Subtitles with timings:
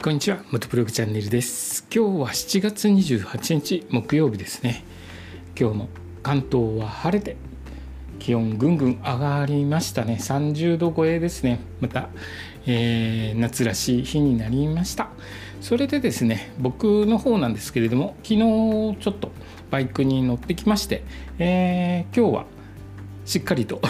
[0.00, 1.84] こんにちは元ブログチャンネルです。
[1.92, 4.84] 今日は7月28日木曜日ですね。
[5.58, 5.88] 今日も
[6.22, 7.36] 関東は晴れて
[8.20, 10.16] 気温ぐんぐん上がりましたね。
[10.20, 11.58] 30度超えですね。
[11.80, 12.10] また、
[12.64, 15.08] えー、夏らしい日になりました。
[15.60, 18.38] それでですね僕の方なんですけれども昨日
[19.00, 19.32] ちょっと
[19.72, 21.02] バイクに乗ってきまして、
[21.40, 22.46] えー、今日は
[23.24, 23.82] しっかりと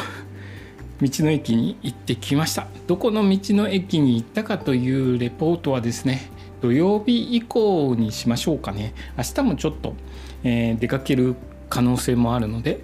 [1.01, 2.67] 道の駅に行ってきました。
[2.87, 6.31] どこの道の駅に行ったかというレポートはですね
[6.61, 8.95] 土曜日以降にしましょうかね。
[9.17, 9.95] 明日もちょっと、
[10.43, 11.37] えー、出かける
[11.69, 12.81] 可能性もあるので、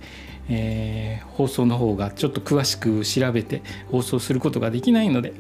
[0.49, 5.33] えー、放送の方がちょっと詳しく調べて放送することができないので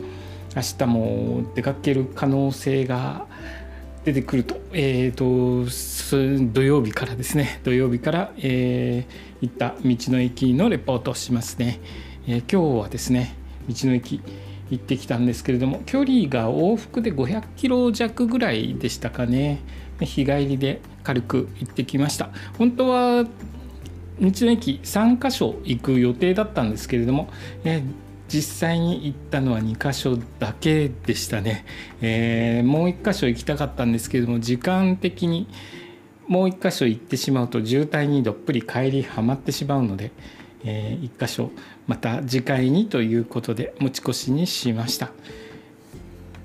[0.56, 3.26] 明日も出かける可能性が
[4.04, 5.64] 出てくると,、えーと、
[6.52, 7.60] 土曜日からですね。
[7.64, 11.80] 土曜日から、えー、行った道の駅のレポートをしますね。
[12.26, 13.36] えー、今日はですね
[13.68, 14.20] 道の駅
[14.70, 19.60] 行ってきたんですけれども距離が往復で500キロ弱ぐらいでしたかね。
[20.00, 22.30] 日帰りで軽く行ってきました。
[22.58, 23.28] 本当は道
[24.20, 27.28] の駅3カ所行く予定だったんですけれども、
[27.64, 27.82] えー、
[28.28, 31.64] 実際に行ったのは2箇所だけでしたね、
[32.00, 35.48] えー、もう1箇所行きたかったんですけれども時間的に
[36.28, 40.10] もう1箇所行ってしまうと渋滞にどっぷり帰りはまってしまうので、
[40.64, 41.50] えー、1箇所
[41.86, 45.10] また次回にということで持ち越しにしました。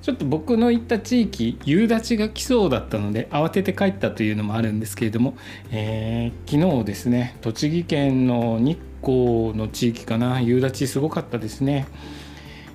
[0.02, 5.38] ちょっと僕の行った地域夕立が来そうだったので慌てて帰ったというのもあるんですけれども、
[5.72, 11.88] えー、昨日ですね栃木県の日光の地域かな夕立すごかったですね。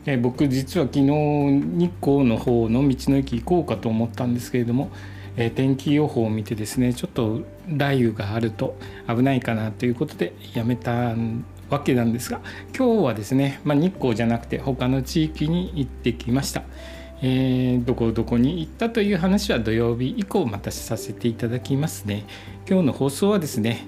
[0.06, 4.90] え僕実は昨日日光の方の道の駅行こうかと思ったんですけれども、
[5.36, 8.76] え天気予報を見てですねちょっと雷雨があると
[9.08, 11.14] 危ないかなということでやめた
[11.70, 12.40] わけなんですが
[12.76, 16.62] 今日はですね、まあ、日光じゃなくて他の地域に行ってきました。
[17.22, 22.24] えー、どこどこに行ったという話は土曜日以降またさせていただきますね。
[22.68, 23.86] 今日の放送はですね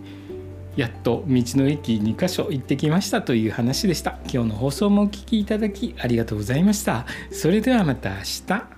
[0.77, 4.19] やっと道の駅2カ所行ってきましたという話でした。
[4.33, 7.07] 今日の放送もお聴きいただきありがとうございました。
[7.31, 8.17] それではまた明
[8.47, 8.76] 日。